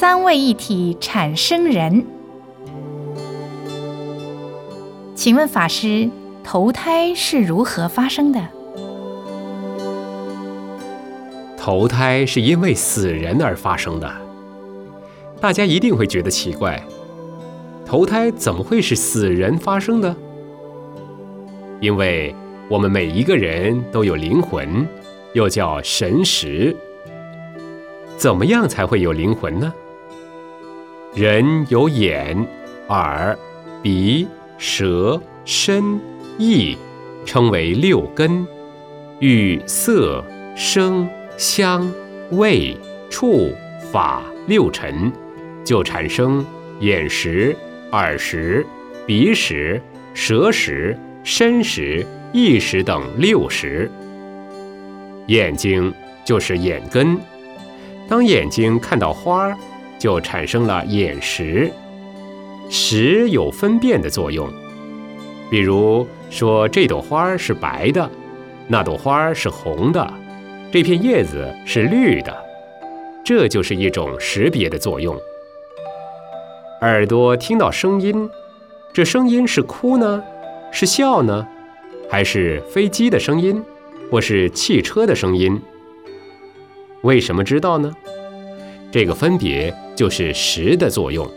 [0.00, 2.06] 三位一体产生人。
[5.14, 6.08] 请问法师，
[6.42, 8.40] 投胎是如何发生的？
[11.58, 14.10] 投胎是因为死人而发生的。
[15.38, 16.82] 大家一定会觉得奇怪，
[17.84, 20.16] 投胎怎么会是死人发生的？
[21.78, 22.34] 因为
[22.70, 24.88] 我们每一个人都有灵魂，
[25.34, 26.74] 又叫神识。
[28.16, 29.70] 怎么样才会有灵魂呢？
[31.12, 32.46] 人有眼、
[32.88, 33.36] 耳、
[33.82, 34.28] 鼻、
[34.58, 36.00] 舌、身、
[36.38, 36.76] 意，
[37.26, 38.46] 称为六根，
[39.18, 41.92] 遇色、声、香、
[42.30, 42.76] 味、
[43.10, 43.52] 触、
[43.90, 45.12] 法六尘，
[45.64, 46.46] 就产生
[46.78, 47.56] 眼识、
[47.90, 48.64] 耳识、
[49.04, 49.82] 鼻识、
[50.14, 53.90] 舌识、身识、意识等六识。
[55.26, 55.92] 眼睛
[56.24, 57.18] 就是眼根。
[58.08, 59.56] 当眼睛看到花儿，
[60.00, 61.70] 就产生了眼识。
[62.68, 64.48] 识有分辨的作用，
[65.50, 68.10] 比如说这朵花是白的，
[68.66, 70.12] 那朵花是红的，
[70.72, 72.36] 这片叶子是绿的，
[73.24, 75.16] 这就是一种识别的作用。
[76.80, 78.30] 耳朵听到声音，
[78.92, 80.22] 这声音是哭呢，
[80.70, 81.46] 是笑呢，
[82.08, 83.62] 还是飞机的声音，
[84.10, 85.60] 或是汽车的声音？
[87.02, 87.92] 为什么知道呢？
[88.92, 91.28] 这个分别就是识的作用。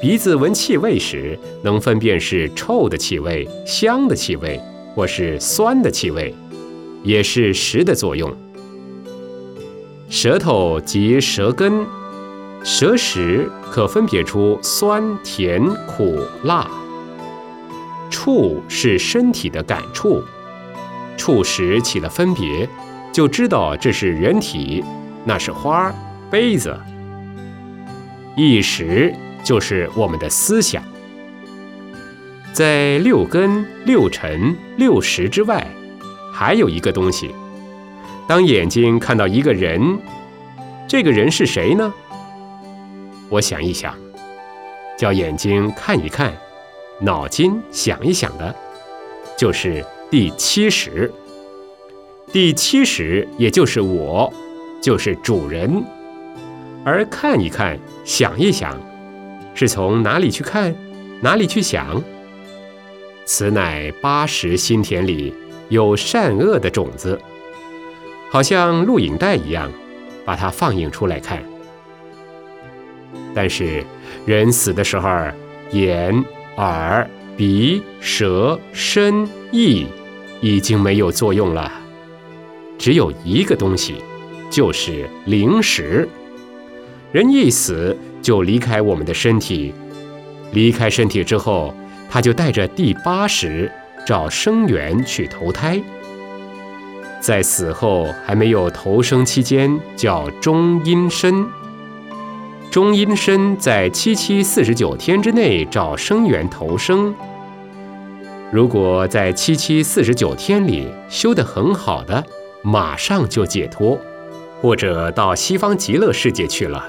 [0.00, 4.60] 鼻子闻气味时，能分辨是臭的气味、香的气味，
[4.94, 6.34] 或是酸的气味，
[7.02, 8.34] 也是识的作用。
[10.08, 11.84] 舌头及舌根，
[12.62, 16.66] 舌识可分别出酸、甜、苦、辣。
[18.10, 20.22] 触是身体的感触，
[21.16, 22.68] 触识起了分别。
[23.12, 24.84] 就知道这是人体，
[25.24, 25.94] 那是花儿
[26.30, 26.78] 杯子。
[28.36, 30.82] 意识就是我们的思想。
[32.52, 35.66] 在六根、六尘、六识之外，
[36.32, 37.34] 还有一个东西。
[38.26, 39.98] 当眼睛看到一个人，
[40.88, 41.92] 这个人是谁呢？
[43.28, 43.94] 我想一想，
[44.98, 46.32] 叫眼睛看一看，
[47.00, 48.54] 脑筋想一想的，
[49.36, 51.12] 就是第七识。
[52.32, 54.32] 第七识，也就是我，
[54.82, 55.84] 就是主人。
[56.86, 58.80] 而看一看，想一想，
[59.54, 60.72] 是从哪里去看，
[61.20, 62.00] 哪里去想？
[63.24, 65.34] 此乃八识心田里
[65.68, 67.20] 有善恶的种子，
[68.30, 69.68] 好像录影带一样，
[70.24, 71.42] 把它放映出来看。
[73.34, 73.84] 但是
[74.24, 75.10] 人死的时候，
[75.72, 76.24] 眼、
[76.56, 77.04] 耳、
[77.36, 79.88] 鼻、舌、身、意
[80.40, 81.72] 已经没有作用了。
[82.78, 83.96] 只有一个东西，
[84.52, 86.08] 就是灵识。
[87.16, 89.72] 人一死就离开我们的身体，
[90.52, 91.74] 离开身体之后，
[92.10, 93.72] 他就带着第八识
[94.06, 95.80] 找生源去投胎。
[97.18, 101.46] 在死后还没有投生期间，叫中阴身。
[102.70, 107.14] 中阴身在七七四十九天之内找生源投生。
[108.52, 112.22] 如果在七七四十九天里修得很好的。
[112.62, 113.98] 马上就解脱，
[114.60, 116.86] 或者到西方极乐世界去了。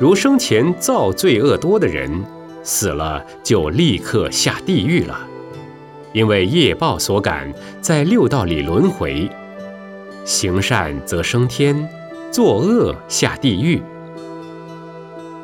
[0.00, 2.10] 如生前造罪恶多的人，
[2.62, 5.20] 死了就立刻下地狱了，
[6.14, 7.52] 因为业报所感，
[7.82, 9.28] 在六道里轮回。
[10.24, 11.86] 行善则升天，
[12.30, 13.82] 作恶下地狱。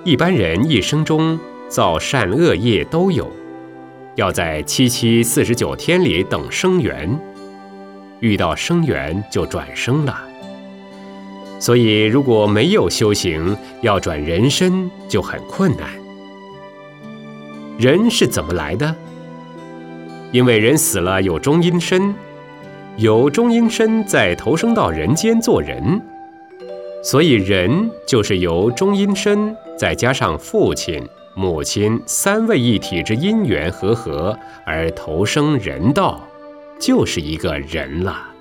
[0.04, 1.38] 一般人一生中
[1.68, 3.30] 造善恶业都有，
[4.14, 7.14] 要在七七四十九天里等生缘。
[8.20, 10.18] 遇到生缘就转生了，
[11.66, 15.88] 所以如果没有修行，要转人身就很困难。
[17.76, 18.94] 人是怎么来的？
[20.30, 22.14] 因为人死了有中阴身，
[22.98, 26.00] 有中阴身再投生到人间做人，
[27.02, 31.04] 所以人就是由中阴身再加上父亲、
[31.34, 36.22] 母亲三位一体之因缘和合而投生人道。
[36.78, 38.35] 就是一个人了。